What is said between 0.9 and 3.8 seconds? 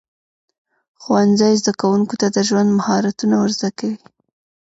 ښوونځی زده کوونکو ته د ژوند مهارتونه ورزده